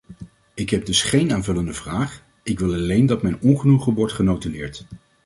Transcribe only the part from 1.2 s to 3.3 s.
aanvullende vraag; ik wil alleen dat